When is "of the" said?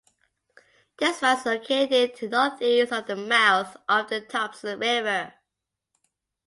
2.91-3.15, 3.87-4.19